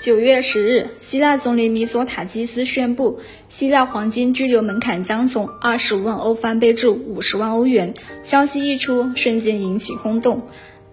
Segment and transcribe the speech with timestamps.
[0.00, 7.92] 九月十日，希腊总理米索塔基斯宣布，希腊黄金居留门槛将从二十五万欧翻倍至五十万欧元。
[8.22, 10.40] 消息一出，瞬间引起轰动。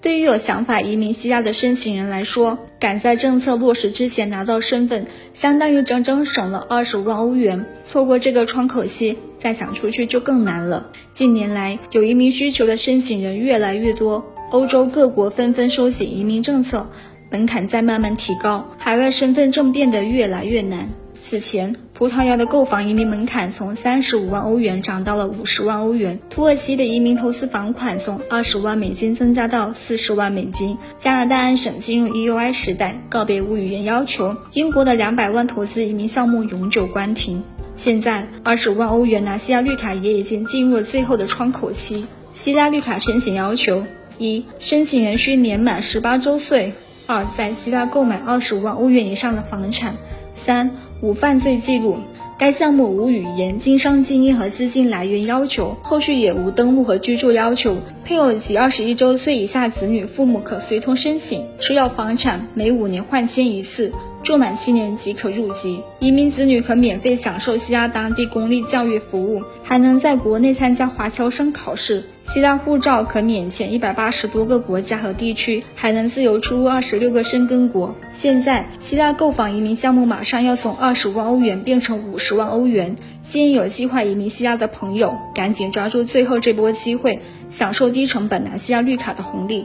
[0.01, 7.65] 对于有想法移民希腊的申请人来说，赶在政策落实之前拿到身份，相当于整整省了二十五万欧元。
[7.85, 10.85] 错过这个窗口期，再想出去就更难了。
[11.13, 16.89] 近年来，有移民需求的申请人越来越多，欧洲各国纷纷收紧移民政策。
[17.29, 20.89] 门槛在慢慢提高，海外身份证变得越来越难。
[21.19, 37.43] 此前，葡萄牙的购房移民门槛从三十五万欧元涨到了五十万欧元；土耳其的移民投资房款从二十万美金增加到四十万美金；加拿大安省进入 EUI 时代，告别无语言要求；英国的两百万投资移民项目永久关停。
[37.75, 42.05] 现在，二十万欧元拿希腊绿卡也已经进入了最后的窗口期。
[42.31, 43.83] 希腊绿卡申请要求：
[44.17, 46.71] 一、申请人需年满十八周岁。
[47.07, 49.93] 二，在希腊购买二十五万欧元以上的房产；
[50.35, 50.71] 三，
[51.01, 51.97] 无犯罪记录。
[52.37, 57.77] 该项目无语言、经商经验和资金来源要求，后续也无登录和居住要求。
[58.03, 61.45] 配偶及二十一周岁以下子女父母可随同申请。
[61.59, 63.93] 持有房产每五年换签一次。
[64.27, 72.03] 住满七年即可入籍，移民子女可免费享受希腊当地公立教育服务，还能在国内参加华侨生考试。
[72.25, 77.95] 希腊护照可免签一百八十多个国家和地区，还能自由出入二十六个申根国。
[78.11, 82.97] 现在，希腊购房移民项目马上要从二十万欧元变成五十万欧元。
[83.23, 89.63] 建议有计划移民希腊的朋友，赶紧抓住最后这波机会，享受低成本拿希腊绿卡的红利。